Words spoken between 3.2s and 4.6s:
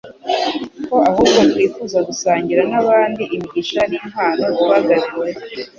imigisha n'impano